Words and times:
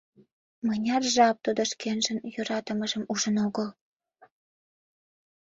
Мыняр 0.65 1.03
жап 1.15 1.37
тудо 1.45 1.61
шкенжын 1.71 2.17
йӧратымыжым 2.33 3.03
ужын 3.13 3.35
огыл. 3.45 3.69